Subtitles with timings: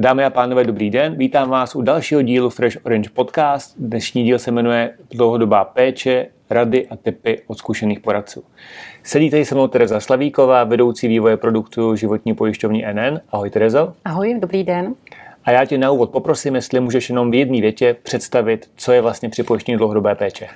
[0.00, 1.16] Dámy a pánové, dobrý den.
[1.16, 3.74] Vítám vás u dalšího dílu Fresh Orange Podcast.
[3.78, 8.44] Dnešní díl se jmenuje Dlouhodobá péče, rady a typy od zkušených poradců.
[9.02, 13.20] Sedí tady se mnou Tereza Slavíková, vedoucí vývoje produktu životní pojišťovní NN.
[13.32, 13.92] Ahoj Terezo.
[14.04, 14.94] Ahoj, dobrý den.
[15.48, 19.00] A já tě na úvod poprosím, jestli můžeš jenom v jedné větě představit, co je
[19.00, 20.48] vlastně při pojištění dlouhodobé péče.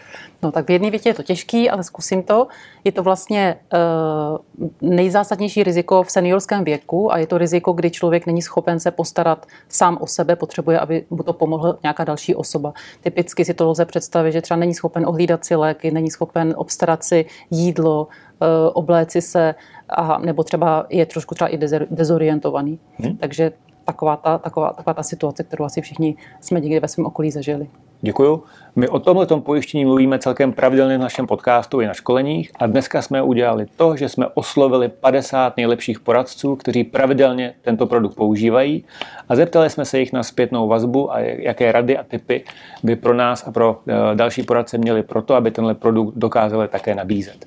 [0.42, 2.48] No tak v jedné větě je to těžký, ale zkusím to.
[2.84, 8.26] Je to vlastně uh, nejzásadnější riziko v seniorském věku a je to riziko, kdy člověk
[8.26, 12.72] není schopen se postarat sám o sebe, potřebuje, aby mu to pomohla nějaká další osoba.
[13.00, 17.04] Typicky si to lze představit, že třeba není schopen ohlídat si léky, není schopen obstarat
[17.04, 18.08] si jídlo,
[18.40, 19.54] uh, obléci se,
[19.88, 21.58] a, nebo třeba je trošku třeba i
[21.90, 22.78] dezorientovaný.
[22.98, 23.16] Hmm.
[23.16, 23.52] Takže
[23.92, 27.68] taková ta, taková, taková ta situace, kterou asi všichni jsme někdy ve svém okolí zažili.
[28.04, 28.42] Děkuju.
[28.76, 33.02] My o tomhle pojištění mluvíme celkem pravidelně v našem podcastu i na školeních a dneska
[33.02, 38.84] jsme udělali to, že jsme oslovili 50 nejlepších poradců, kteří pravidelně tento produkt používají
[39.28, 42.44] a zeptali jsme se jich na zpětnou vazbu a jaké rady a typy
[42.82, 46.68] by pro nás a pro eh, další poradce měli pro to, aby tenhle produkt dokázali
[46.68, 47.46] také nabízet.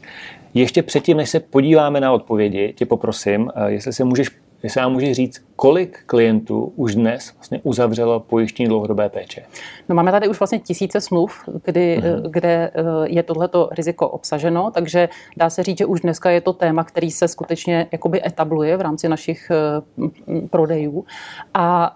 [0.54, 4.30] Ještě předtím, než se podíváme na odpovědi, tě poprosím, eh, jestli se můžeš
[4.64, 9.44] jestli nám může říct, kolik klientů už dnes vlastně uzavřelo pojištění dlouhodobé péče?
[9.90, 12.30] No máme tady už vlastně tisíce smluv, kdy, uh-huh.
[12.30, 16.54] kde eh, je tohleto riziko obsaženo, takže dá se říct, že už dneska je to
[16.54, 21.06] téma, který se skutečně jakoby etabluje v rámci našich eh, prodejů.
[21.54, 21.96] A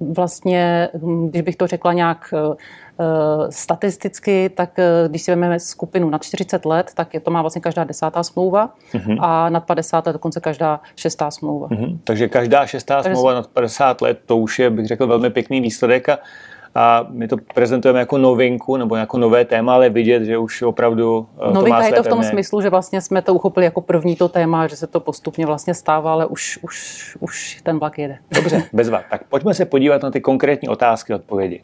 [0.00, 2.34] vlastně, hm, když bych to řekla nějak
[3.50, 7.60] statisticky, tak eh, když si vezmeme skupinu na 40 let, tak je to má vlastně
[7.60, 9.16] každá desátá smlouva uh-huh.
[9.20, 11.68] a nad 50 let dokonce každá šestá smlouva.
[11.68, 11.98] Uh-huh.
[12.04, 16.08] Takže každá šestá smlouva nad 50 let, to už je, bych řekl, velmi pěkný výsledek
[16.08, 16.18] a
[16.74, 21.26] a my to prezentujeme jako novinku nebo jako nové téma, ale vidět, že už opravdu
[21.40, 22.30] eh, Novinka to má je to v tom témě.
[22.30, 25.74] smyslu, že vlastně jsme to uchopili jako první to téma, že se to postupně vlastně
[25.74, 28.18] stává, ale už, už, už ten vlak jede.
[28.34, 29.02] Dobře, bezva.
[29.10, 31.62] Tak pojďme se podívat na ty konkrétní otázky a odpovědi.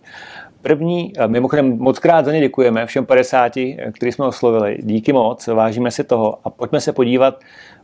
[0.63, 3.53] První, mimochodem moc krát za ně děkujeme všem 50,
[3.95, 4.79] který jsme oslovili.
[4.83, 6.39] Díky moc, vážíme si toho.
[6.45, 7.41] A pojďme se podívat.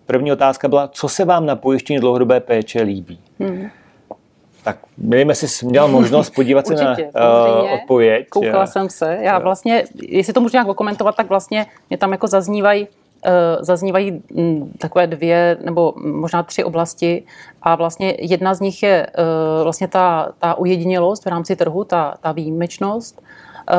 [0.07, 3.19] První otázka byla, co se vám na pojištění dlouhodobé péče líbí?
[3.41, 3.69] Hmm.
[4.65, 8.29] Tak měli si měl možnost podívat se na uh, odpověď.
[8.29, 9.19] Koukala jsem se.
[9.21, 13.04] Já vlastně, jestli to můžu nějak okomentovat, tak vlastně mě tam jako zaznívají Eh,
[13.61, 17.23] zaznívají mm, takové dvě nebo možná tři oblasti
[17.63, 22.15] a vlastně jedna z nich je eh, vlastně ta, ta ujedinělost v rámci trhu, ta,
[22.21, 23.23] ta výjimečnost.
[23.71, 23.75] Eh,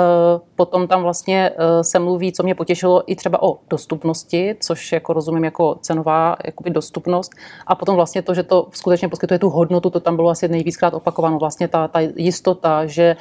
[0.56, 1.52] potom tam vlastně
[1.82, 6.70] se mluví, co mě potěšilo, i třeba o dostupnosti, což jako rozumím jako cenová jakoby
[6.70, 7.32] dostupnost.
[7.68, 10.94] A potom vlastně to, že to skutečně poskytuje tu hodnotu, to tam bylo asi nejvíckrát
[10.94, 11.40] opakováno.
[11.40, 13.16] Vlastně ta, ta jistota, že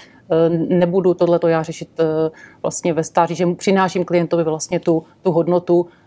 [0.69, 2.01] nebudu tohleto já řešit
[2.63, 6.04] vlastně ve stáří, že přináším klientovi vlastně tu, tu hodnotu, Eh,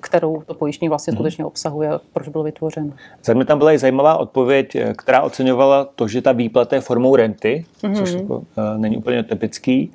[0.00, 1.16] kterou to pojištění vlastně mhm.
[1.16, 2.92] skutečně obsahuje, proč byl vytvořen.
[3.24, 6.82] Za mě tam byla i zajímavá odpověď, eh, která oceňovala to, že ta výplata je
[6.82, 7.96] formou renty, mm-hmm.
[7.96, 8.44] což jako, uh,
[8.76, 9.92] není úplně typický.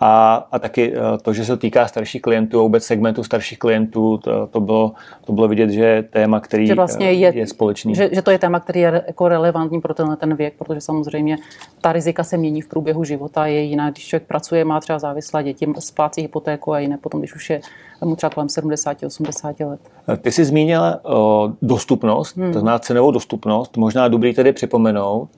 [0.00, 4.46] A, a taky to, že se týká starších klientů a vůbec segmentu starších klientů, to,
[4.46, 4.92] to, bylo,
[5.24, 7.94] to bylo vidět, že je téma, který že vlastně je, je společný.
[7.94, 11.36] Že, že to je téma, který je jako relevantní pro tenhle ten věk, protože samozřejmě
[11.80, 15.42] ta rizika se mění v průběhu života, je jiná, když člověk pracuje, má třeba závislá
[15.42, 17.60] děti, splácí hypotéku a jiné potom, když už je
[18.04, 19.80] mu třeba kolem 70-80 let.
[20.20, 22.52] Ty jsi zmínila o dostupnost, hmm.
[22.52, 23.76] to znamená cenovou dostupnost.
[23.76, 25.28] Možná dobrý tedy připomenout,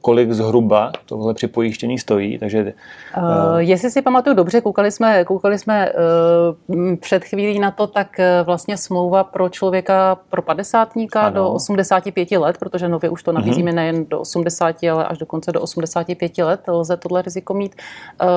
[0.00, 2.38] kolik zhruba tohle připojištění stojí.
[2.38, 2.72] Takže,
[3.16, 7.86] uh, uh, jestli si pamatuju dobře, koukali jsme, koukali jsme uh, před chvílí na to,
[7.86, 13.32] tak uh, vlastně smlouva pro člověka pro padesátníka do 85 let, protože nově už to
[13.32, 13.74] nabízíme uh-huh.
[13.74, 17.76] nejen do 80, ale až dokonce do 85 let lze tohle riziko mít.
[18.22, 18.28] Uh,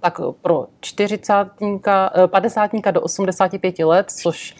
[0.00, 1.34] tak pro 40
[2.26, 4.56] 50 do 85 let, což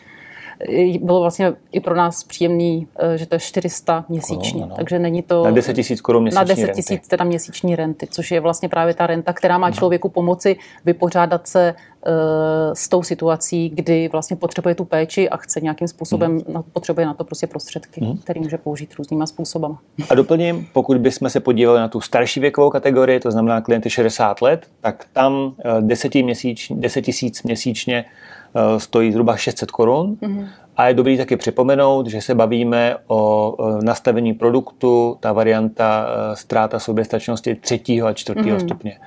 [1.02, 4.60] bylo vlastně i pro nás příjemný, eh, že to je 400 měsíčně.
[4.60, 4.76] No, no.
[4.76, 5.44] Takže není to...
[5.44, 8.94] Na 10 tisíc korun měsíční Na 10 tisíc teda měsíční renty, což je vlastně právě
[8.94, 11.74] ta renta, která má člověku pomoci vypořádat se
[12.06, 12.12] uh,
[12.72, 16.62] s tou situací, kdy vlastně potřebuje tu péči a chce nějakým způsobem, hmm.
[16.72, 18.16] potřebuje na to prostě prostředky, hmm.
[18.16, 19.66] který může použít různýma způsoby.
[20.10, 24.42] A doplním, pokud bychom se podívali na tu starší věkovou kategorii, to znamená klienty 60
[24.42, 26.08] let, tak tam 10
[27.02, 28.04] tisíc měsíčně
[28.78, 30.16] stojí zhruba 600 korun.
[30.22, 30.48] Mm-hmm.
[30.76, 36.78] A je dobrý taky připomenout, že se bavíme o nastavení produktu, ta varianta e, ztráta
[36.78, 38.64] soběstačnosti třetího a čtvrtého mm-hmm.
[38.64, 38.98] stupně.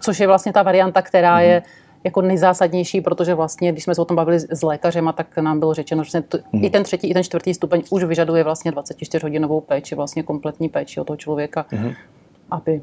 [0.00, 1.48] Což je vlastně ta varianta, která mm-hmm.
[1.48, 1.62] je
[2.04, 5.74] jako nejzásadnější, protože vlastně, když jsme se o tom bavili s lékařem, tak nám bylo
[5.74, 6.64] řečeno, že t- hmm.
[6.64, 11.00] i ten třetí, i ten čtvrtý stupeň už vyžaduje vlastně 24-hodinovou péči, vlastně kompletní péči
[11.00, 11.92] o toho člověka, hmm.
[12.50, 12.82] aby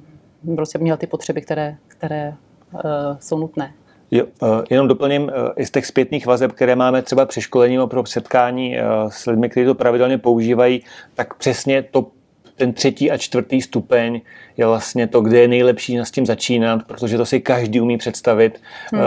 [0.56, 2.34] prostě měl ty potřeby, které, které
[2.74, 2.82] uh,
[3.20, 3.74] jsou nutné.
[4.12, 7.78] Jo, eh, jenom doplním eh, i z těch zpětných vazeb, které máme třeba při školení
[7.86, 10.84] pro setkání eh, s lidmi, kteří to pravidelně používají,
[11.16, 12.08] tak přesně to
[12.56, 14.22] ten třetí a čtvrtý stupeň
[14.58, 18.62] je vlastně to, kde je nejlepší s tím začínat, protože to si každý umí představit.
[18.92, 19.02] Hmm.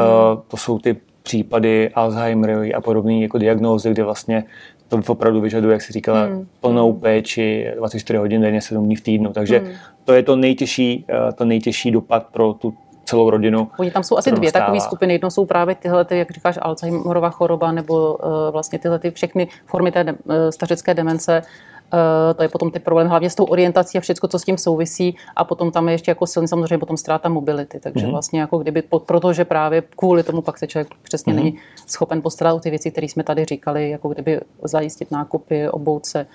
[0.49, 4.45] To jsou ty případy Alzheimerovy a podobné jako diagnózy, kde vlastně
[4.89, 6.47] to opravdu vyžaduje, jak si říkala, hmm.
[6.61, 9.33] plnou péči 24 hodin denně, 7 dní v týdnu.
[9.33, 9.73] Takže hmm.
[10.05, 11.05] to je to nejtěžší,
[11.35, 12.75] to nejtěžší dopad pro tu
[13.11, 13.71] celou rodinu.
[13.79, 15.13] Oni tam jsou asi dvě takové skupiny.
[15.13, 19.49] Jedno jsou právě tyhle, ty, jak říkáš, Alzheimerova choroba nebo uh, vlastně tyhle ty všechny
[19.67, 21.43] formy té de- uh, stařecké demence.
[21.43, 24.59] Uh, to je potom ty problém hlavně s tou orientací a všechno, co s tím
[24.59, 25.17] souvisí.
[25.37, 27.81] A potom tam je ještě jako silný samozřejmě potom ztráta mobility.
[27.81, 28.11] Takže mm-hmm.
[28.11, 31.37] vlastně jako kdyby, protože právě kvůli tomu pak se člověk přesně mm-hmm.
[31.37, 36.07] není schopen postarat o ty věci, které jsme tady říkali, jako kdyby zajistit nákupy, obout
[36.07, 36.27] se,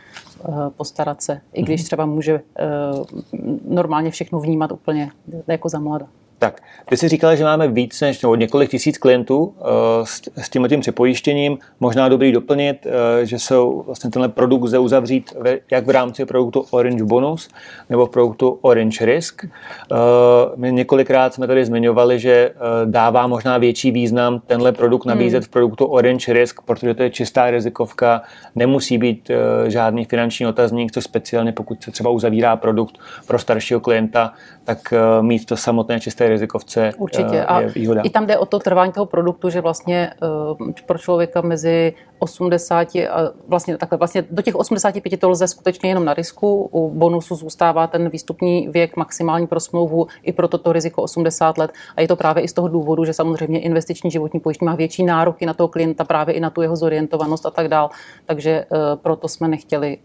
[0.47, 1.41] uh, postarat se.
[1.53, 1.85] I když mm-hmm.
[1.85, 3.05] třeba může uh,
[3.67, 5.11] normálně všechno vnímat úplně
[5.47, 6.07] jako za mlada.
[6.39, 9.53] Tak, ty jsi říkal, že máme víc než no, několik tisíc klientů uh,
[10.03, 11.57] s, s tím tím připojištěním.
[11.79, 12.91] Možná dobrý doplnit, uh,
[13.23, 17.49] že jsou vlastně tenhle produkt lze uzavřít ve, jak v rámci produktu Orange Bonus
[17.89, 19.43] nebo v produktu Orange Risk.
[19.43, 19.97] Uh,
[20.55, 25.45] my několikrát jsme tady zmiňovali, že uh, dává možná větší význam tenhle produkt nabízet hmm.
[25.45, 28.21] v produktu Orange Risk, protože to je čistá rizikovka,
[28.55, 32.97] nemusí být uh, žádný finanční otazník, což speciálně pokud se třeba uzavírá produkt
[33.27, 34.33] pro staršího klienta,
[34.63, 37.37] tak uh, mít to samotné čisté rizikovce Určitě.
[37.37, 38.01] Eh, a je výhoda.
[38.01, 40.11] I tam jde o to trvání toho produktu, že vlastně
[40.69, 45.89] eh, pro člověka mezi 80 a vlastně takhle, vlastně do těch 85 to lze skutečně
[45.89, 46.69] jenom na risku.
[46.71, 51.71] U bonusu zůstává ten výstupní věk maximální pro smlouvu i pro toto riziko 80 let.
[51.95, 55.03] A je to právě i z toho důvodu, že samozřejmě investiční životní pojištění má větší
[55.03, 57.89] nároky na toho klienta, právě i na tu jeho zorientovanost a tak dál.
[58.25, 58.65] Takže
[59.01, 59.97] proto jsme nechtěli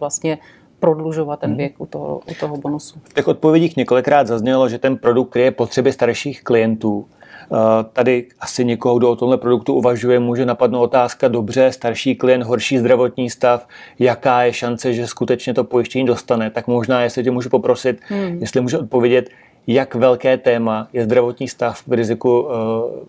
[0.00, 0.38] vlastně
[0.84, 1.58] prodlužovat ten mhm.
[1.58, 2.98] věk u toho, u toho bonusu.
[3.04, 7.06] V těch odpovědích několikrát zaznělo, že ten produkt kryje potřeby starších klientů.
[7.44, 7.56] Eh,
[7.92, 12.78] tady asi někoho, kdo o tomhle produktu uvažuje, může napadnout otázka, dobře, starší klient, horší
[12.78, 13.66] zdravotní stav,
[13.98, 16.50] jaká je šance, že skutečně to pojištění dostane.
[16.50, 18.38] Tak možná, jestli tě můžu poprosit, hmm.
[18.40, 19.30] jestli může odpovědět,
[19.66, 22.50] jak velké téma je zdravotní stav v riziku uh,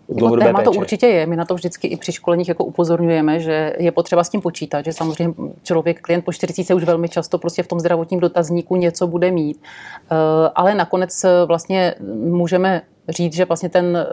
[0.08, 0.70] dlouhodobé téma péče.
[0.70, 1.26] to určitě je.
[1.26, 4.84] My na to vždycky i při školeních jako upozorňujeme, že je potřeba s tím počítat,
[4.84, 9.06] že samozřejmě člověk, klient po 40 už velmi často prostě v tom zdravotním dotazníku něco
[9.06, 9.56] bude mít.
[9.56, 10.18] Uh,
[10.54, 11.94] ale nakonec eh, vlastně
[12.24, 14.06] můžeme říct, že vlastně ten,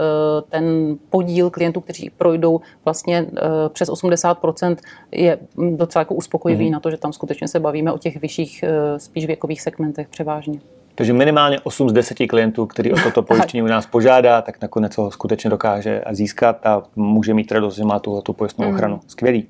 [0.49, 3.25] ten podíl klientů, kteří projdou vlastně
[3.69, 4.75] přes 80%,
[5.11, 5.37] je
[5.75, 6.71] docela jako uspokojivý mm-hmm.
[6.71, 8.63] na to, že tam skutečně se bavíme o těch vyšších
[8.97, 10.59] spíš věkových segmentech převážně.
[10.95, 14.97] Takže minimálně 8 z 10 klientů, který o toto pojištění u nás požádá, tak nakonec
[14.97, 18.73] ho skutečně dokáže získat a může mít radost, že má tuhle tu pojistnou mm.
[18.73, 18.99] ochranu.
[19.07, 19.47] Skvělý.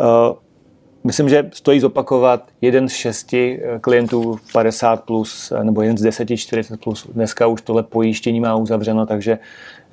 [0.00, 0.36] Uh,
[1.04, 6.02] myslím, že stojí zopakovat jeden z šesti eh, klientů 50 plus, eh, nebo jeden z
[6.02, 7.08] 10 40 plus.
[7.14, 9.38] Dneska už tohle pojištění má uzavřeno, takže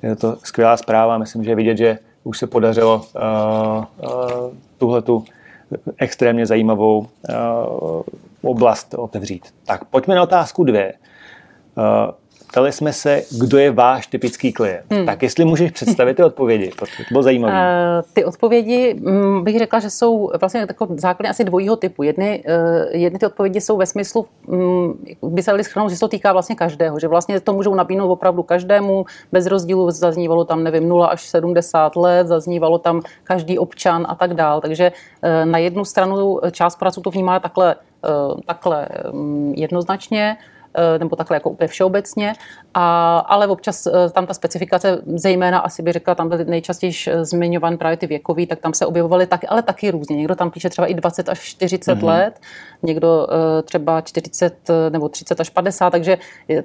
[0.02, 1.18] je to skvělá zpráva.
[1.18, 5.24] Myslím, že je vidět, že už se podařilo uh, uh, tuhle tu
[5.96, 8.02] extrémně zajímavou uh,
[8.42, 9.54] oblast otevřít.
[9.64, 10.94] Tak pojďme na otázku dvě.
[12.56, 14.84] Ptali jsme se, kdo je váš typický klient.
[14.90, 15.06] Hmm.
[15.06, 17.54] Tak jestli můžeš představit ty odpovědi, protože to bylo zajímavé.
[17.54, 20.66] Uh, ty odpovědi mm, bych řekla, že jsou vlastně
[20.96, 22.02] základně asi dvojího typu.
[22.02, 26.00] Jedny, uh, jedny ty odpovědi jsou ve smyslu, um, by se dali schrnout, že se
[26.00, 30.64] to týká vlastně každého, že vlastně to můžou nabídnout opravdu každému, bez rozdílu zaznívalo tam,
[30.64, 34.60] nevím, 0 až 70 let, zaznívalo tam každý občan a tak dál.
[34.60, 40.36] Takže uh, na jednu stranu část poradců to vnímá takhle, uh, takhle um, jednoznačně,
[40.98, 42.34] nebo takhle jako úplně všeobecně,
[42.74, 47.24] a, ale občas eh, tam ta specifikace, zejména asi by řekla, tam byl nejčastěji eh,
[47.24, 50.16] zmiňovan právě ty věkový, tak tam se objevovaly taky, ale taky různě.
[50.16, 52.04] Někdo tam píše třeba i 20 až 40 mm-hmm.
[52.04, 52.40] let,
[52.82, 53.26] někdo
[53.64, 56.18] třeba 40 nebo 30 až 50, takže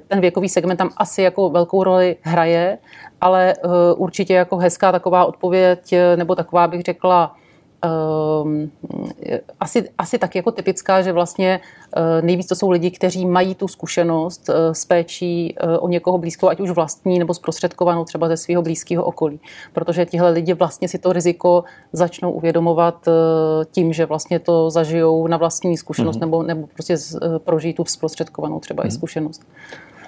[0.08, 2.78] ten věkový segment tam asi jako velkou roli hraje,
[3.20, 3.54] ale
[3.96, 7.36] určitě jako hezká taková odpověď, nebo taková bych řekla,
[9.60, 11.60] asi, asi taky jako typická, že vlastně
[11.96, 16.18] eh, nejvíc to jsou lidi, kteří mají tu zkušenost eh, s péčí eh, o někoho
[16.18, 19.40] blízkého, ať už vlastní nebo zprostředkovanou třeba ze svého blízkého okolí.
[19.72, 23.08] Protože tihle lidi vlastně si to riziko začnou uvědomovat
[23.70, 26.20] tím, že vlastně to zažijou na vlastní zkušenost mm-hmm.
[26.20, 26.96] nebo, nebo prostě
[27.38, 28.86] prožijí tu zprostředkovanou třeba mm-hmm.
[28.86, 28.96] i mhm.
[28.96, 29.42] zkušenost.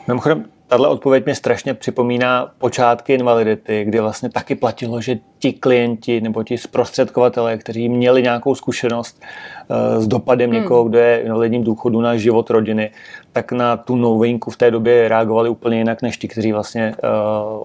[0.06, 6.20] Mimochodem, tahle odpověď mě strašně připomíná počátky invalidity, kdy vlastně taky platilo, že ti klienti
[6.20, 9.22] nebo ti zprostředkovatelé, kteří měli nějakou zkušenost
[9.68, 10.60] uh, s dopadem hmm.
[10.60, 12.90] někoho, kdo je invalidním důchodu na život rodiny,
[13.32, 17.10] tak na tu novinku v té době reagovali úplně jinak než ti, kteří vlastně uh,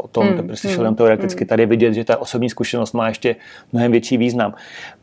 [0.03, 0.35] o tom hmm.
[0.35, 0.95] teprve slyšeli hmm.
[0.95, 1.43] teoreticky.
[1.43, 1.47] Hmm.
[1.49, 3.35] Tady vidět, že ta osobní zkušenost má ještě
[3.71, 4.53] mnohem větší význam.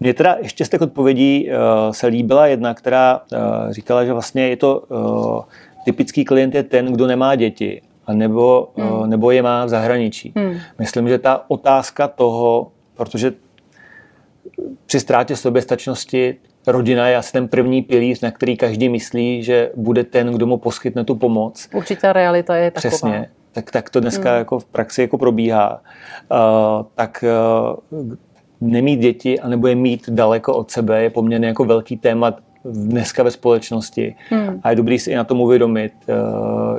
[0.00, 3.38] Mně teda ještě z těch odpovědí uh, se líbila jedna, která uh,
[3.70, 5.42] říkala, že vlastně je to uh,
[5.86, 8.88] typický klient je ten, kdo nemá děti a nebo, hmm.
[9.04, 10.32] Eh, nebo je má v zahraničí.
[10.36, 10.58] Hmm.
[10.78, 13.32] Myslím, že ta otázka toho, protože
[14.86, 20.04] při ztrátě soběstačnosti rodina je asi ten první pilíř, na který každý myslí, že bude
[20.04, 21.68] ten, kdo mu poskytne tu pomoc.
[21.74, 22.90] Určitá realita je taková.
[22.90, 23.28] Přesně.
[23.52, 24.38] Tak, tak to dneska hmm.
[24.38, 25.82] jako v praxi jako probíhá.
[26.30, 27.24] Uh, tak
[27.90, 28.14] uh,
[28.60, 32.34] nemít děti a nebo je mít daleko od sebe je poměrně jako velký téma
[32.72, 34.14] dneska ve společnosti.
[34.30, 34.60] Hmm.
[34.62, 36.16] A je dobrý si i na tom uvědomit, uh,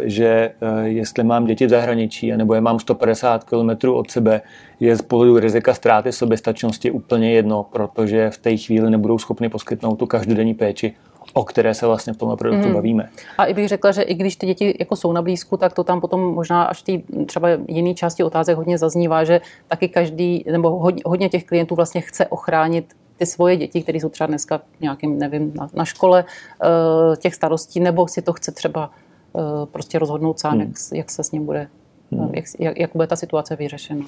[0.03, 4.41] že uh, jestli mám děti v zahraničí, nebo je mám 150 km od sebe,
[4.79, 9.96] je z pohledu rizika ztráty soběstačnosti úplně jedno, protože v té chvíli nebudou schopni poskytnout
[9.96, 10.94] tu každodenní péči,
[11.34, 12.74] o které se vlastně v tomhle produktu mm.
[12.74, 13.10] bavíme.
[13.38, 15.84] A i bych řekla, že i když ty děti jako jsou na blízku, tak to
[15.84, 20.70] tam potom možná až ty třeba jiné části otázek hodně zaznívá, že taky každý, nebo
[20.70, 25.19] hodně, hodně těch klientů vlastně chce ochránit ty svoje děti, které jsou třeba dneska nějakým,
[25.19, 26.25] nevím, na, na škole
[26.63, 28.91] eh, těch starostí, nebo si to chce třeba
[29.38, 30.62] eh, prostě rozhodnout sám, mm.
[30.62, 31.67] jak, jak se s ním bude
[32.12, 32.29] Hmm.
[32.33, 34.05] Jak, jak, jak bude ta situace vyřešena?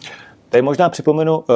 [0.50, 1.54] Tady možná připomenu, eh,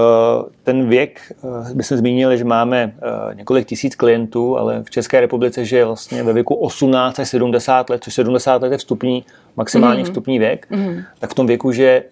[0.64, 5.22] ten věk, eh, by jsme zmínili, že máme eh, několik tisíc klientů, ale v České
[5.22, 9.26] republice, že je vlastně ve věku 18 až 70 let, což 70 let je vstupní,
[9.56, 10.06] maximální mm-hmm.
[10.06, 11.04] vstupní věk, mm-hmm.
[11.20, 12.04] tak v tom věku, že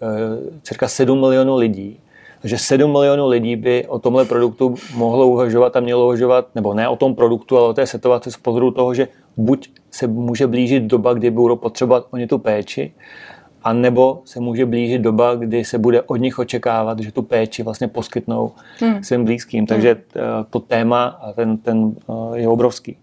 [0.64, 2.00] cirka 7 milionů lidí,
[2.44, 6.90] že 7 milionů lidí by o tomhle produktu mohlo uvažovat a mělo uvažovat, nebo ne
[6.90, 9.08] o tom produktu, ale o té situaci z pohledu toho, že
[9.38, 12.94] buď se může blížit doba, kdy budou potřebovat oni tu péči,
[13.64, 17.64] a nebo se může blížit doba, kdy se bude od nich očekávat, že tu péči
[17.64, 19.04] vlastně poskytnou hmm.
[19.04, 19.66] svým blízkým.
[19.66, 20.02] Takže hmm.
[20.16, 22.98] eh, to téma a ten, ten eh, je obrovský.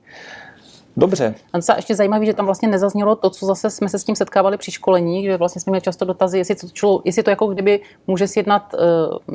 [0.99, 1.35] Dobře.
[1.53, 4.17] A co ještě zajímavé, že tam vlastně nezaznělo to, co zase jsme se s tím
[4.17, 7.47] setkávali při školení, že vlastně jsme měli často dotazy, jestli to, člo, jestli to jako
[7.47, 8.81] kdyby může sjednat uh,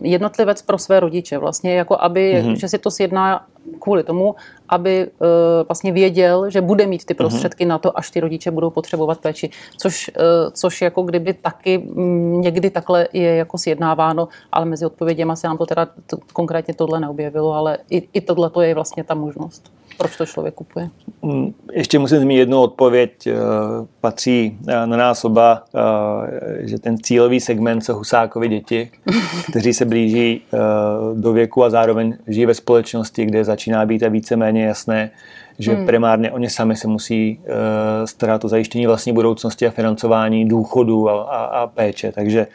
[0.02, 2.54] jednotlivec pro své rodiče, vlastně jako aby, mm-hmm.
[2.54, 3.46] že si to sjedná
[3.80, 4.36] kvůli tomu,
[4.70, 5.28] aby uh,
[5.68, 7.18] vlastně věděl, že bude mít ty mhm.
[7.18, 7.68] prostředky mm-hmm.
[7.68, 12.42] na to, až ty rodiče budou potřebovat péči, což, uh, což jako kdyby taky m,
[12.42, 17.00] někdy takhle je jako sjednáváno, ale mezi odpověděma se nám to teda to, konkrétně tohle
[17.00, 19.72] neobjevilo, ale i, i tohle to je vlastně ta možnost.
[19.98, 20.90] Proč to člověk kupuje?
[21.22, 23.28] Mm, ještě musím zmínit jednu odpověď.
[23.28, 23.34] Eh,
[24.02, 28.92] patří eh, na nás oba, eh, že ten cílový segment jsou Husákovi děti,
[29.50, 30.42] kteří se blíží
[31.14, 35.12] do věku a zároveň žijí ve společnosti, kde začíná být a víceméně jasné,
[35.60, 35.86] že hmm.
[35.86, 37.40] primárně oni sami se musí
[38.06, 42.12] starat o zajištění vlastní budoucnosti a financování důchodu a, a, a péče.
[42.12, 42.48] Takže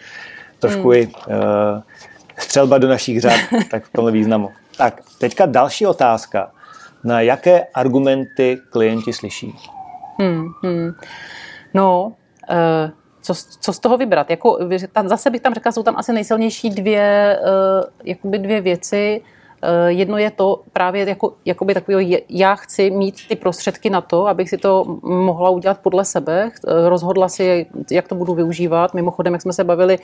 [0.58, 0.92] trošku hmm.
[0.92, 1.08] i
[2.38, 4.50] střelba do našich řad, tak v tomhle významu.
[4.76, 6.50] Tak, teďka další otázka
[7.04, 9.54] na jaké argumenty klienti slyší?
[10.20, 10.92] Hmm, hmm.
[11.74, 12.12] No,
[12.50, 12.90] uh,
[13.22, 14.30] co, co z toho vybrat?
[14.30, 14.58] Jako,
[15.04, 19.20] zase bych tam řekla, jsou tam asi nejsilnější dvě, uh, jakoby dvě věci.
[19.62, 24.26] Uh, jedno je to právě jako, jakoby takový, já chci mít ty prostředky na to,
[24.26, 26.50] abych si to mohla udělat podle sebe,
[26.88, 28.94] rozhodla si, jak to budu využívat.
[28.94, 29.98] Mimochodem, jak jsme se bavili,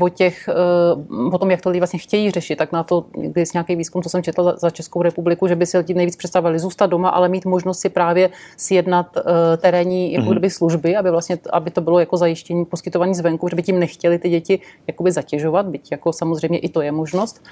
[0.00, 3.52] o, těch, eh, o tom, jak to lidi vlastně chtějí řešit, tak na to, když
[3.52, 6.86] nějaký výzkum, co jsem četl za Českou republiku, že by si lidi nejvíc představili zůstat
[6.86, 10.48] doma, ale mít možnost si právě sjednat eh, terénní jako mm-hmm.
[10.48, 14.28] služby, aby, vlastně, aby to bylo jako zajištění poskytování zvenku, že by tím nechtěli ty
[14.28, 17.44] děti jakoby zatěžovat, byť jako samozřejmě i to je možnost.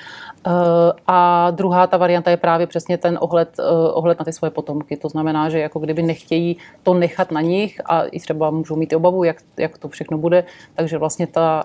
[0.47, 0.51] Eh,
[1.07, 3.61] a druhá ta varianta je právě přesně ten ohled,
[3.93, 4.97] ohled na ty svoje potomky.
[4.97, 8.93] To znamená, že jako kdyby nechtějí to nechat na nich a i třeba můžou mít
[8.93, 11.65] obavu, jak, jak to všechno bude, takže vlastně ta,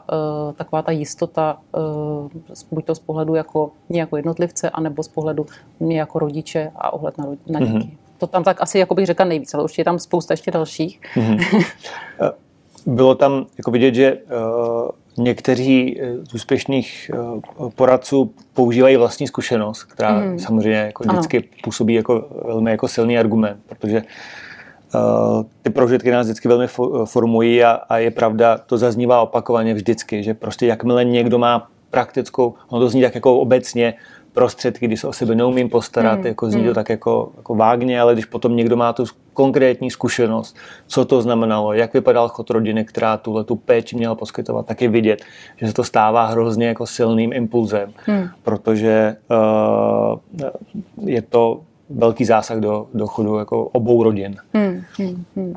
[0.55, 5.07] ta taková ta jistota, eh, buď to z pohledu jako mě jako jednotlivce, anebo z
[5.07, 5.45] pohledu
[5.79, 7.73] mě jako rodiče a ohled na, na děti.
[7.73, 7.97] Mm-hmm.
[8.17, 11.01] To tam tak asi, jako bych řekla, nejvíc, ale určitě je tam spousta ještě dalších.
[11.15, 11.65] Mm-hmm.
[12.85, 17.11] Bylo tam jako vidět, že uh, někteří z úspěšných
[17.59, 20.39] uh, poradců používají vlastní zkušenost, která mm.
[20.39, 21.47] samozřejmě jako vždycky ano.
[21.63, 24.07] působí jako velmi jako silný argument, protože uh,
[25.61, 26.67] ty prožitky nás vždycky velmi
[27.05, 32.53] formují a, a je pravda, to zaznívá opakovaně vždycky, že prostě jakmile někdo má praktickou,
[32.69, 33.93] ono to zní tak jako obecně,
[34.33, 36.27] prostředky, když se o sebe neumím postarat, hmm.
[36.27, 36.75] jako zní to hmm.
[36.75, 40.55] tak jako, jako vágně, ale když potom někdo má tu konkrétní zkušenost,
[40.87, 44.89] co to znamenalo, jak vypadal chod rodiny, která tuhle tu péči měla poskytovat, tak je
[44.89, 45.23] vidět,
[45.57, 48.27] že se to stává hrozně jako silným impulzem, hmm.
[48.43, 54.35] protože uh, je to velký zásah do, do chodu jako obou rodin.
[54.53, 55.55] Hmm, hmm, hmm.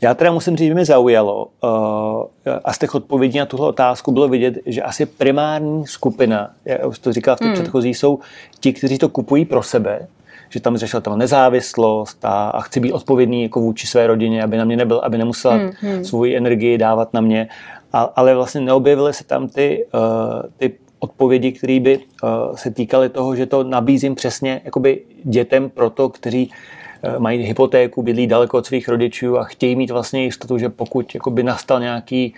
[0.00, 4.12] Já teda musím říct, že mi zaujalo uh, a z těch odpovědí na tuhle otázku
[4.12, 7.54] bylo vidět, že asi primární skupina, já už to říkal v té hmm.
[7.54, 8.18] předchozí, jsou
[8.60, 10.08] ti, kteří to kupují pro sebe,
[10.48, 14.56] že tam řešil tam nezávislost a, a chci být odpovědný jako vůči své rodině, aby
[14.56, 16.04] na mě nebyl, aby nemusela hmm, hmm.
[16.04, 17.48] svou energii dávat na mě.
[17.92, 23.08] A, ale vlastně neobjevily se tam ty, uh, ty odpovědi, které by uh, se týkaly
[23.08, 28.66] toho, že to nabízím přesně jakoby dětem proto, kteří uh, mají hypotéku, bydlí daleko od
[28.66, 32.34] svých rodičů a chtějí mít vlastně jistotu, že pokud jakoby nastal nějaký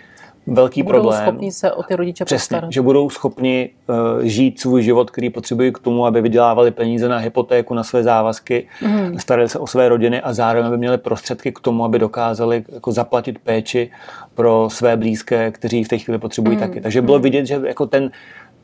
[0.47, 1.23] velký budou problém.
[1.23, 2.73] schopni se o ty rodiče Přesně, postarat.
[2.73, 7.17] že budou schopni uh, žít svůj život, který potřebují k tomu, aby vydělávali peníze na
[7.17, 9.19] hypotéku, na své závazky, mm.
[9.19, 12.93] starali se o své rodiny a zároveň aby měli prostředky k tomu, aby dokázali jako
[12.93, 13.91] zaplatit péči
[14.35, 16.63] pro své blízké, kteří v té chvíli potřebují mm.
[16.63, 16.81] taky.
[16.81, 18.11] Takže bylo vidět, že jako ten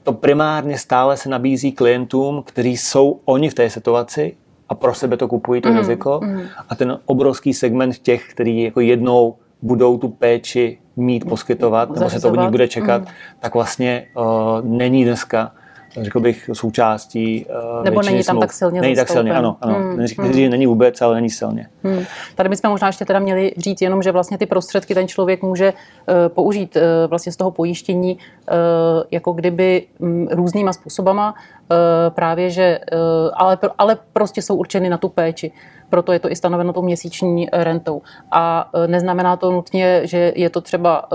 [0.02, 4.36] to primárně stále se nabízí klientům, kteří jsou oni v té situaci
[4.68, 5.76] a pro sebe to kupují, to mm.
[5.76, 6.20] riziko.
[6.22, 6.40] Mm.
[6.68, 12.20] A ten obrovský segment těch, kteří jako jednou budou tu péči mít, poskytovat, nebo se
[12.20, 13.08] to od nich bude čekat, mm.
[13.40, 14.24] tak vlastně uh,
[14.62, 15.52] není dneska
[16.00, 17.46] řekl bych, součástí
[17.78, 18.40] uh, Nebo není tam smluv.
[18.40, 19.56] tak silně Není tak silně, ano.
[19.60, 19.74] ano.
[19.74, 19.96] Hmm.
[19.96, 20.34] Neříkám, hmm.
[20.34, 21.66] že není vůbec, ale není silně.
[21.84, 22.04] Hmm.
[22.34, 25.72] Tady bychom možná ještě teda měli říct jenom, že vlastně ty prostředky ten člověk může
[25.72, 28.56] uh, použít uh, vlastně z toho pojištění uh,
[29.10, 31.34] jako kdyby um, různýma způsobama,
[32.10, 35.52] právě že, uh, ale, ale prostě jsou určeny na tu péči
[35.90, 38.02] proto je to i stanoveno tou měsíční rentou.
[38.30, 41.08] A neznamená to nutně, že je to třeba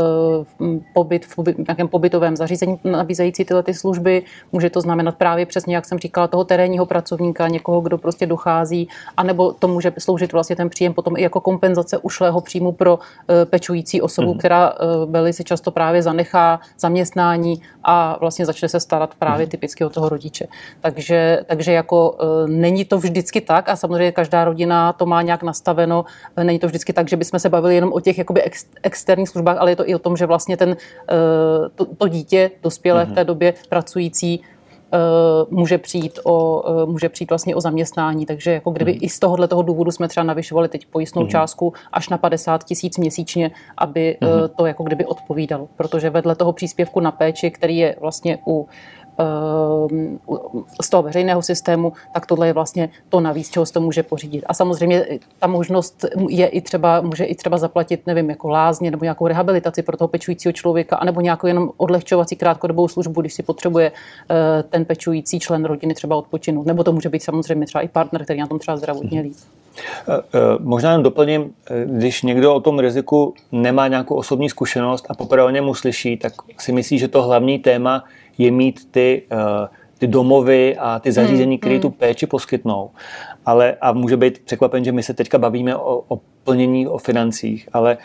[0.94, 4.24] pobyt v nějakém pobytovém zařízení nabízející tyhle ty služby.
[4.52, 8.88] Může to znamenat právě přesně, jak jsem říkala, toho terénního pracovníka, někoho, kdo prostě dochází,
[9.18, 13.00] anebo to může sloužit vlastně ten příjem potom i jako kompenzace ušlého příjmu pro
[13.46, 14.40] pečující osobu, mm.
[14.40, 14.74] která
[15.06, 19.52] velice často právě zanechá zaměstnání a vlastně začne se starat právě mhm.
[19.52, 20.45] typicky o toho rodiče.
[20.82, 26.06] Takže, takže jako není to vždycky tak a samozřejmě každá rodina to má nějak nastaveno.
[26.44, 29.58] Není to vždycky tak, že bychom se bavili jenom o těch jakoby ex, externích službách,
[29.60, 30.78] ale je to i o tom, že vlastně ten,
[31.10, 33.12] eh, to, to dítě dospělé mm-hmm.
[33.12, 33.28] v té mhm.
[33.28, 34.42] době pracující
[35.50, 38.26] může přijít, o, může přijít vlastně o zaměstnání.
[38.26, 39.00] Takže jako kdyby mm.
[39.02, 41.28] i z tohohle toho důvodu jsme třeba navyšovali teď pojistnou mm.
[41.28, 44.30] částku až na 50 tisíc měsíčně, aby mm.
[44.58, 45.68] to jako kdyby odpovídalo.
[45.76, 48.68] Protože vedle toho příspěvku na péči, který je vlastně u
[50.82, 54.44] z toho veřejného systému, tak tohle je vlastně to navíc, čeho se to může pořídit.
[54.48, 55.06] A samozřejmě
[55.40, 59.82] ta možnost je i třeba, může i třeba zaplatit, nevím, jako lázně nebo nějakou rehabilitaci
[59.82, 64.86] pro toho pečujícího člověka, anebo nějakou jenom odlehčovací krátkodobou službu, když si potřebuje eh, ten
[64.86, 66.66] pečující člen rodiny třeba odpočinout.
[66.66, 69.36] Nebo to může být samozřejmě třeba i partner, který na tom třeba zdravotně líp.
[69.78, 71.54] Eh, eh, možná jen doplním,
[71.86, 76.34] když někdo o tom riziku nemá nějakou osobní zkušenost a poprvé o němu slyší, tak
[76.60, 78.04] si myslí, že to hlavní téma
[78.38, 79.24] je mít ty,
[79.98, 82.90] ty domovy a ty zařízení, které hmm, tu péči poskytnou.
[83.46, 87.70] Ale, a může být překvapen, že my se teďka bavíme o, o plnění, o financích,
[87.74, 87.98] ale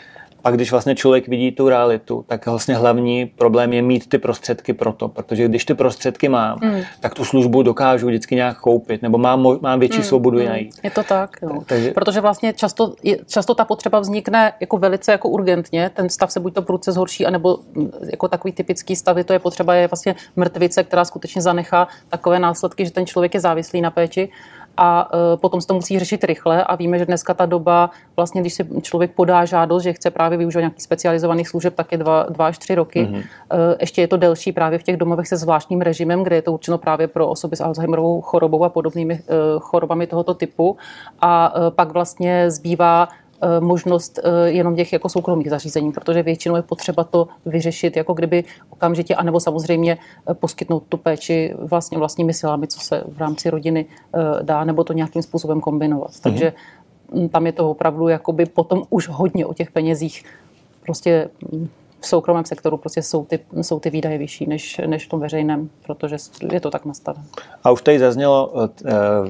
[0.43, 4.73] a když vlastně člověk vidí tu realitu, tak vlastně hlavní problém je mít ty prostředky
[4.73, 6.81] pro to, protože když ty prostředky mám, mm.
[6.99, 10.03] tak tu službu dokážu vždycky nějak koupit, nebo mám, mám větší mm.
[10.03, 10.45] svobodu mm.
[10.45, 10.79] najít.
[10.83, 11.61] Je to tak, jo.
[11.65, 11.91] Takže...
[11.91, 12.93] protože vlastně často,
[13.27, 17.25] často ta potřeba vznikne jako velice jako urgentně, ten stav se buď to prudce zhorší,
[17.25, 21.87] anebo mm, jako takový typický stav, to je potřeba je vlastně mrtvice, která skutečně zanechá
[22.09, 24.29] takové následky, že ten člověk je závislý na péči
[24.77, 28.41] a e, potom se to musí řešit rychle a víme, že dneska ta doba, vlastně
[28.41, 32.25] když si člověk podá žádost, že chce právě využívat nějakých specializovaných služeb, tak je dva,
[32.29, 33.05] dva až tři roky.
[33.05, 33.23] Mm-hmm.
[33.79, 36.77] Ještě je to delší právě v těch domovech se zvláštním režimem, kde je to určeno
[36.77, 39.19] právě pro osoby s Alzheimerovou chorobou a podobnými e,
[39.59, 40.77] chorobami tohoto typu.
[41.21, 43.07] A pak vlastně zbývá
[43.59, 48.43] možnost eh, jenom těch jako soukromých zařízení, protože většinou je potřeba to vyřešit jako kdyby
[48.69, 49.97] okamžitě, anebo samozřejmě
[50.29, 53.85] eh, poskytnout tu péči vlastně vlastními silami, co se v rámci rodiny
[54.41, 56.11] dá, nebo to nějakým způsobem kombinovat.
[56.11, 56.19] Mhm.
[56.23, 56.53] Takže
[57.13, 60.23] mm, tam je to opravdu jakoby potom už hodně o těch penězích
[60.85, 61.69] prostě mm,
[62.01, 65.69] v soukromém sektoru prostě jsou ty, jsou ty výdaje vyšší než, než v tom veřejném,
[65.85, 66.15] protože
[66.51, 67.25] je to tak nastavené.
[67.63, 68.67] A už tady zaznělo uh,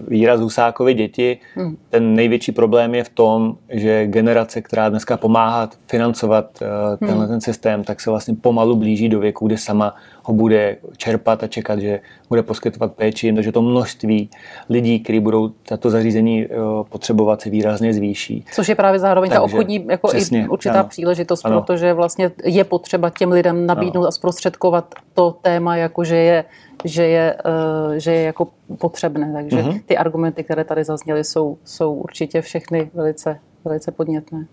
[0.08, 1.40] výraz Husákovi děti.
[1.56, 1.78] Hmm.
[1.90, 6.68] Ten největší problém je v tom, že generace, která dneska pomáhá financovat uh,
[7.08, 7.28] tenhle hmm.
[7.28, 11.48] ten systém, tak se vlastně pomalu blíží do věku, kdy sama ho bude čerpat a
[11.48, 14.30] čekat, že bude poskytovat péči, protože to množství
[14.70, 16.48] lidí, kteří budou tato zařízení
[16.90, 18.46] potřebovat, se výrazně zvýší.
[18.54, 21.62] Což je právě zároveň Takže, ta obchodní jako přesně, i určitá ano, příležitost, ano.
[21.62, 24.08] protože vlastně je potřeba těm lidem nabídnout ano.
[24.08, 26.46] a zprostředkovat to téma, jako že je
[26.86, 29.34] že je, eh, že je jako potřebné.
[29.34, 29.82] Takže mm-hmm.
[29.86, 34.46] ty argumenty, které tady zazněly, jsou, jsou určitě všechny velice, velice podnětné.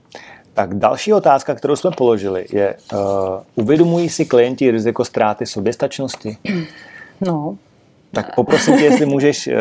[0.58, 2.98] Tak další otázka, kterou jsme položili, je, uh,
[3.54, 6.36] uvědomují si klienti riziko ztráty soběstačnosti?
[7.20, 7.56] No,
[8.12, 9.52] tak poprosím tě, jestli můžeš uh,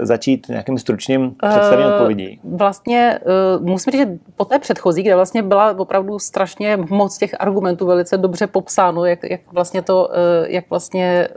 [0.00, 2.40] začít nějakým stručným představením uh, odpovědí.
[2.44, 3.18] Vlastně
[3.58, 7.86] uh, musím říct, že po té předchozí, kde vlastně byla opravdu strašně moc těch argumentů
[7.86, 10.14] velice dobře popsáno, jak, jak vlastně to, uh,
[10.46, 11.28] jak vlastně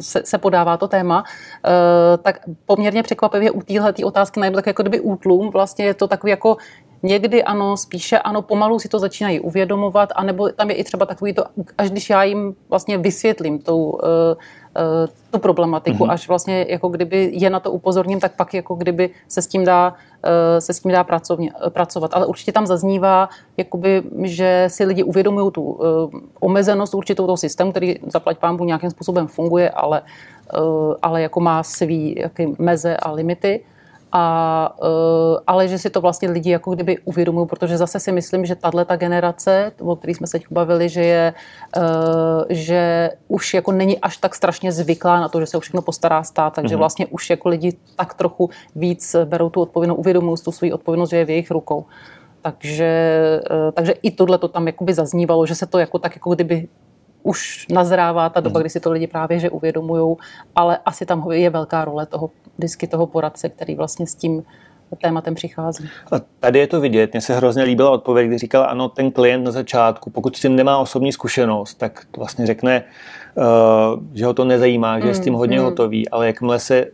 [0.00, 1.24] se, se podává to téma,
[1.66, 6.08] uh, tak poměrně překvapivě u téhle otázky najdu tak jako kdyby útlum, vlastně je to
[6.08, 6.56] takový jako
[7.02, 11.32] někdy ano, spíše ano, pomalu si to začínají uvědomovat, anebo tam je i třeba takový
[11.32, 11.44] to,
[11.78, 14.36] až když já jim vlastně vysvětlím tou, Eh,
[15.30, 16.10] tu problematiku, mm-hmm.
[16.10, 19.64] až vlastně jako kdyby je na to upozorním, tak pak jako kdyby se s tím
[19.64, 22.14] dá, eh, se s tím dá pracovně, pracovat.
[22.14, 25.86] Ale určitě tam zaznívá, jakoby, že si lidi uvědomují tu eh,
[26.40, 30.02] omezenost určitou toho systému, který zaplať pámbu nějakým způsobem funguje, ale,
[31.02, 33.60] ale jako má svý jaký meze a limity
[34.12, 38.46] a, uh, ale že si to vlastně lidi jako kdyby uvědomují, protože zase si myslím,
[38.46, 41.34] že tahle ta generace, o které jsme se teď bavili, že je,
[41.76, 41.82] uh,
[42.48, 46.22] že už jako není až tak strašně zvyklá na to, že se o všechno postará
[46.22, 46.78] stát, takže mm-hmm.
[46.78, 51.16] vlastně už jako lidi tak trochu víc berou tu odpovědnost, uvědomují tu svou odpovědnost, že
[51.16, 51.84] je v jejich rukou.
[52.42, 52.90] Takže,
[53.50, 56.68] uh, takže i tohle to tam jakoby zaznívalo, že se to jako tak jako kdyby
[57.28, 58.62] už nazrává ta doba, mhm.
[58.62, 60.16] kdy si to lidi právě že uvědomují,
[60.56, 64.42] ale asi tam je velká role toho vždycky toho poradce, který vlastně s tím
[65.02, 65.88] tématem přichází.
[66.12, 67.12] A tady je to vidět.
[67.12, 70.56] Mně se hrozně líbila odpověď, kdy říkal, ano, ten klient na začátku, pokud s tím
[70.56, 72.84] nemá osobní zkušenost, tak vlastně řekne,
[73.34, 73.44] uh,
[74.14, 75.64] že ho to nezajímá, že je s tím mm, hodně mm.
[75.64, 76.86] hotový, ale jakmile se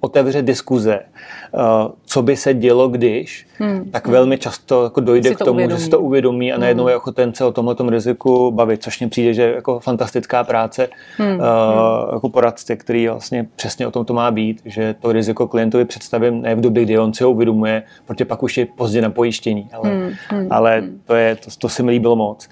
[0.00, 1.58] otevře diskuze, eh,
[2.04, 3.90] co by se dělo, když, hmm.
[3.90, 5.78] tak velmi často jako dojde k tomu, uvědomí.
[5.78, 6.90] že si to uvědomí a najednou hmm.
[6.90, 11.34] je ochoten se o tomhle riziku bavit, což mě přijde, že jako fantastická práce hmm.
[11.34, 15.84] uh, jako poradce, který vlastně přesně o tom to má být, že to riziko klientovi
[15.84, 19.10] představím ne v době, kdy on si ho uvědomuje, protože pak už je pozdě na
[19.10, 20.10] pojištění, ale, hmm.
[20.28, 20.46] Hmm.
[20.50, 21.00] ale hmm.
[21.06, 22.48] to, je, to, to se mi líbilo moc.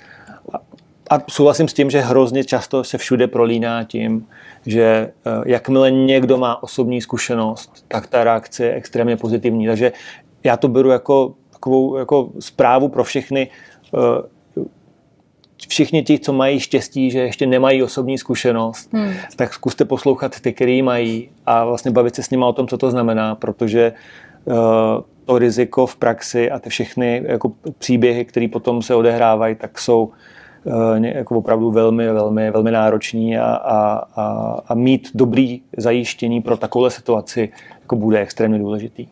[0.53, 0.59] A,
[1.17, 4.27] a souhlasím s tím, že hrozně často se všude prolíná tím,
[4.67, 9.67] že eh, jakmile někdo má osobní zkušenost, tak ta reakce je extrémně pozitivní.
[9.67, 9.93] Takže
[10.45, 13.49] já to beru jako takovou jako zprávu pro všechny,
[13.95, 14.61] eh,
[15.69, 19.13] všichni ti, co mají štěstí, že ještě nemají osobní zkušenost, hmm.
[19.37, 22.79] tak zkuste poslouchat ty, který mají a vlastně bavit se s nimi o tom, co
[22.79, 23.93] to znamená, protože
[24.45, 24.55] uh,
[25.25, 30.13] to riziko v praxi a ty všechny jako příběhy, které potom se odehrávají, tak jsou
[30.13, 30.15] Eh,
[31.03, 36.91] jako opravdu velmi, velmi, velmi náročný a, a, a, a mít dobrý zajištění pro takovou
[36.91, 37.49] situaci
[37.81, 39.07] jako bude extrémně důležitý.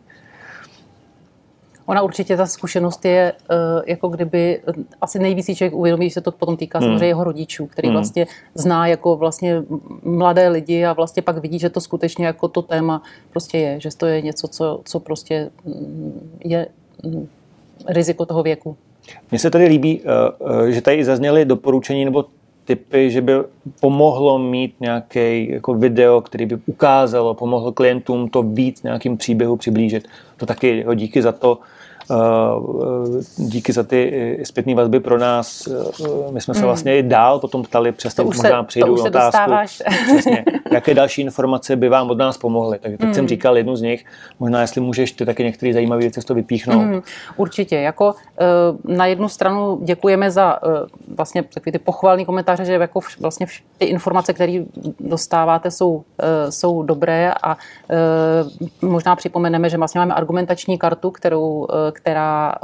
[1.89, 3.55] Ona určitě ta zkušenost je eh,
[3.87, 6.87] jako kdyby eh, asi nejvíc člověk uvědomí, že se to potom týká hmm.
[6.87, 7.95] samozřejmě jeho rodičů, který hmm.
[7.95, 9.63] vlastně zná jako vlastně
[10.03, 13.89] mladé lidi a vlastně pak vidí, že to skutečně jako to téma prostě je, že
[13.97, 16.67] to je něco, co, co prostě mm, je
[17.03, 17.27] mm,
[17.87, 18.77] riziko toho věku.
[19.31, 22.25] Mně se tady líbí, eh, eh, že tady zazněly doporučení nebo
[22.65, 23.33] typy, že by
[23.79, 30.07] pomohlo mít nějaký jako video, který by ukázalo, pomohlo klientům to víc nějakým příběhu přiblížit.
[30.37, 31.59] To taky jako díky za to.
[32.11, 32.15] Eh,
[33.37, 35.69] díky za ty zpětné vazby pro nás.
[36.31, 36.67] My jsme se hmm.
[36.67, 39.51] vlastně i dál potom ptali, přesně už možná přijdu to otázku.
[40.05, 42.79] Přesně, jaké další informace by vám od nás pomohly.
[42.79, 43.13] Tak teď mm.
[43.13, 44.05] jsem říkal jednu z nich,
[44.39, 46.85] možná jestli můžeš ty taky některé zajímavé věci z toho vypíchnout.
[46.85, 47.01] Mm,
[47.37, 47.75] určitě.
[47.75, 48.45] Jako eh,
[48.95, 50.69] na jednu stranu děkujeme za eh,
[51.15, 53.45] vlastně takový ty pochvalní komentáře, že jako vlastně
[53.77, 54.63] ty informace, které
[54.99, 57.57] dostáváte, jsou, eh, jsou dobré a
[58.81, 61.67] možná připomeneme, že vlastně máme argumentační kartu, kterou,
[62.01, 62.55] která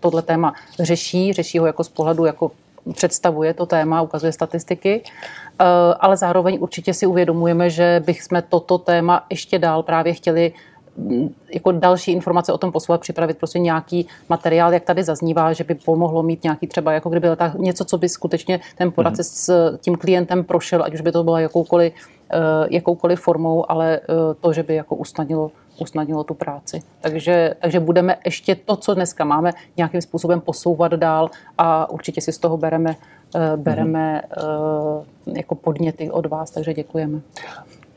[0.00, 2.50] tohle téma řeší, řeší ho jako z pohledu jako
[2.94, 5.64] představuje to téma, ukazuje statistiky, eh,
[6.00, 10.52] ale zároveň určitě si uvědomujeme, že bychom toto téma ještě dál právě chtěli
[10.96, 15.64] mm, jako další informace o tom posouvat, připravit prostě nějaký materiál, jak tady zaznívá, že
[15.64, 19.34] by pomohlo mít nějaký třeba, jako kdyby ta, něco, co by skutečně ten poradce mm-hmm.
[19.34, 21.92] s tím klientem prošel, ať už by to bylo jakoukoliv,
[22.32, 26.82] eh, jakoukoliv formou, ale eh, to, že by jako usnadnilo usnadnilo tu práci.
[27.00, 32.32] Takže, takže budeme ještě to, co dneska máme, nějakým způsobem posouvat dál a určitě si
[32.32, 32.96] z toho bereme,
[33.34, 35.36] eh, bereme mm-hmm.
[35.36, 37.20] jako podněty od vás, takže děkujeme.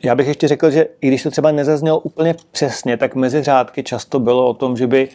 [0.03, 3.83] Já bych ještě řekl, že i když to třeba nezaznělo úplně přesně, tak mezi řádky
[3.83, 5.09] často bylo o tom, že by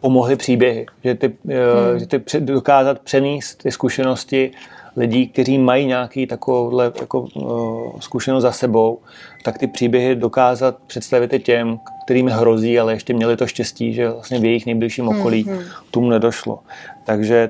[0.00, 1.54] pomohly příběhy, že ty, eh,
[1.90, 1.98] hmm.
[1.98, 4.50] že ty dokázat přenést ty zkušenosti
[4.96, 8.98] lidí, kteří mají nějaký takovouhle jako, uh, zkušenost za sebou,
[9.44, 14.10] tak ty příběhy dokázat představit i těm, kterým hrozí, ale ještě měli to štěstí, že
[14.10, 15.64] vlastně v jejich nejbližším hmm, okolí hmm, hmm.
[15.90, 16.58] tomu nedošlo.
[17.06, 17.48] Takže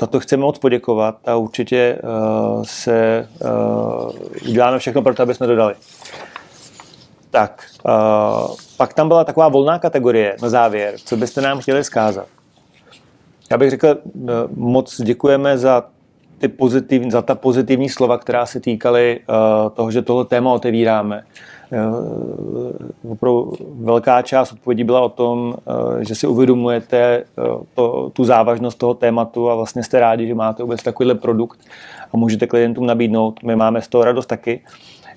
[0.00, 5.34] za to chceme moc poděkovat a určitě uh, se uh, uděláme všechno pro to, aby
[5.34, 5.74] jsme dodali.
[7.30, 10.94] Tak, uh, pak tam byla taková volná kategorie na závěr.
[11.04, 12.26] Co byste nám chtěli zkázat?
[13.50, 13.96] Já bych řekl,
[14.54, 15.84] moc děkujeme za
[16.38, 21.22] ty pozitivní, za ta pozitivní slova, která se týkaly uh, toho, že tohle téma otevíráme.
[21.72, 28.24] Uh, opravdu velká část odpovědí byla o tom, uh, že si uvědomujete uh, to, tu
[28.24, 31.60] závažnost toho tématu a vlastně jste rádi, že máte vůbec takovýhle produkt
[32.14, 33.42] a můžete klientům nabídnout.
[33.42, 34.60] My máme z toho radost taky.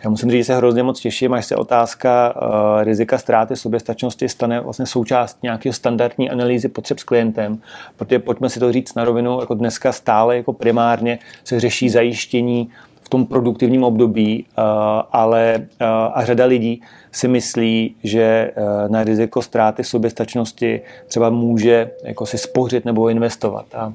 [0.04, 4.30] Já musím říct, že se hrozně moc těším, až se otázka uh, rizika ztráty soběstačnosti
[4.30, 7.58] stane vlastně součást nějaké standardní analýzy potřeb s klientem,
[7.96, 12.70] protože pojďme si to říct na rovinu, jako dneska stále jako primárně se řeší zajištění
[13.10, 14.64] v tom produktivním období, uh,
[15.12, 18.52] ale uh, a řada lidí si myslí, že
[18.88, 23.66] na riziko ztráty soběstačnosti třeba může jako si spořit nebo investovat.
[23.76, 23.94] A,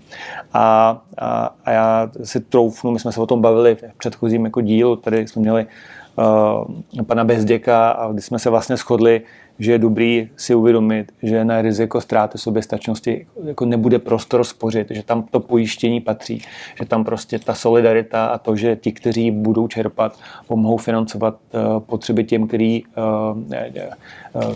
[0.53, 1.01] a,
[1.65, 5.27] a já si troufnu, my jsme se o tom bavili v předchozím jako dílu, tady
[5.27, 5.67] jsme měli
[7.07, 9.23] pana Bezděka a kdy jsme se vlastně shodli,
[9.59, 15.03] že je dobrý si uvědomit, že na riziko ztráty soběstačnosti jako nebude prostor spořit, že
[15.03, 16.43] tam to pojištění patří,
[16.79, 21.81] že tam prostě ta solidarita a to, že ti, kteří budou čerpat, pomohou financovat uh,
[21.81, 23.43] potřeby těm, kteří uh,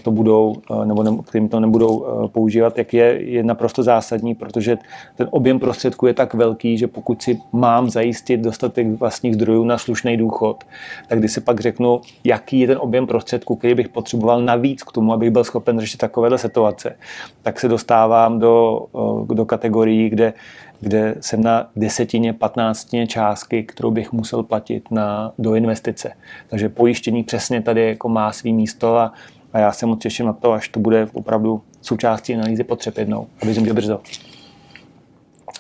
[0.03, 4.79] to budou, nebo ne, kterým to nebudou používat, jak je, je naprosto zásadní, protože
[5.17, 9.79] ten objem prostředků je tak velký, že pokud si mám zajistit dostatek vlastních zdrojů na
[9.79, 10.65] slušný důchod,
[11.09, 14.93] tak když si pak řeknu, jaký je ten objem prostředků, který bych potřeboval navíc k
[14.93, 16.97] tomu, abych byl schopen řešit takovéhle situace,
[17.43, 18.87] tak se dostávám do,
[19.25, 20.33] do kategorií, kde,
[20.81, 26.13] kde jsem na desetině, patnáctině částky, kterou bych musel platit na, do investice.
[26.49, 29.13] Takže pojištění přesně tady jako má svý místo a,
[29.53, 33.27] a já se moc těším na to, až to bude opravdu součástí analýzy potřeb jednou.
[33.43, 34.01] A věřím, že brzo.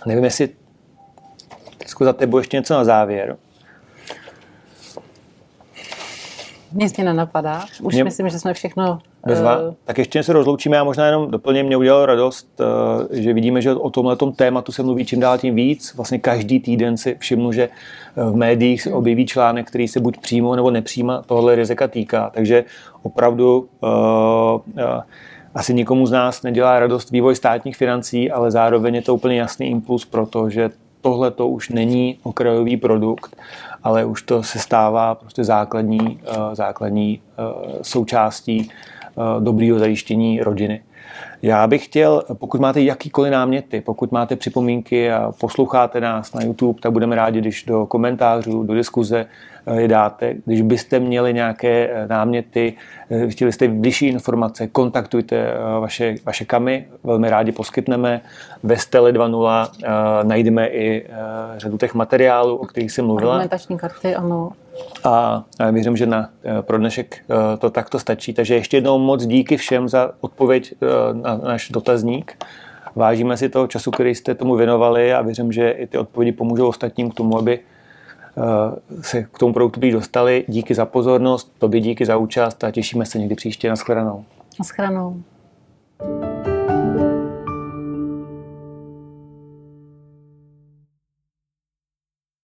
[0.07, 0.49] Nevím, jestli
[2.01, 3.37] za tebou ještě něco na závěr.
[6.73, 7.65] Nic mě nenapadá.
[7.83, 8.05] Už mě...
[8.05, 8.99] myslím, že jsme všechno...
[9.27, 9.59] Bezva.
[9.59, 9.75] Uh...
[9.85, 10.77] Tak ještě se rozloučíme.
[10.77, 14.83] Já možná jenom doplně mě udělalo radost, uh, že vidíme, že o tomhle tématu se
[14.83, 15.95] mluví čím dál tím víc.
[15.95, 20.19] Vlastně každý týden si všimnu, že eh, v médiích se objeví článek, který se buď
[20.19, 22.31] přímo nebo nepřímo tohle rizika týká.
[22.35, 22.65] Takže
[23.03, 25.03] opravdu uh, uh,
[25.55, 29.67] asi nikomu z nás nedělá radost vývoj státních financí, ale zároveň je to úplně jasný
[29.67, 33.37] impuls pro to, že tohle to už není okrajový produkt,
[33.83, 37.43] ale už to se stává prostě základní, eh, základní eh,
[37.83, 38.98] součástí eh,
[39.41, 40.81] dobrého zajištění rodiny.
[41.43, 46.81] Já bych chtěl, pokud máte jakýkoliv náměty, pokud máte připomínky a posloucháte nás na YouTube,
[46.81, 49.27] tak budeme rádi, když do komentářů, do diskuze
[49.67, 50.35] eh, je dáte.
[50.45, 52.75] Když byste měli nějaké eh, náměty,
[53.11, 58.21] eh, chtěli jste bližší informace, kontaktujte vaše, vaše kamy, velmi rádi poskytneme.
[58.63, 59.69] Ve Stele 2.0
[60.23, 61.07] najdeme i
[61.57, 63.33] řadu těch materiálů, o kterých jsem mluvila.
[63.33, 64.53] Argumentační karty, ano.
[65.05, 67.25] A věřím, že na, pro dnešek
[67.59, 68.35] to takto stačí.
[68.35, 70.75] Takže ještě jednou moc díky všem za odpověď
[71.13, 72.45] na náš dotazník.
[72.97, 76.69] Vážíme si toho času, který jste tomu věnovali a věřím, že i ty odpovědi pomůžou
[76.69, 77.61] ostatním k tomu, aby
[79.01, 80.45] se k tomu produktu dostali.
[80.49, 83.69] Díky za pozornost, tobě díky za účast a těšíme se někdy příště.
[83.69, 84.25] Naschledanou.
[84.59, 85.23] Naschledanou.